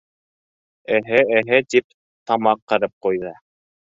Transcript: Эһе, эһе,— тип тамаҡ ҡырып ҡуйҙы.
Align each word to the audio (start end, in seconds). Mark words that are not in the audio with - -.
Эһе, 0.99 1.19
эһе,— 1.41 1.59
тип 1.75 1.85
тамаҡ 2.31 2.63
ҡырып 2.73 2.95
ҡуйҙы. 3.07 3.35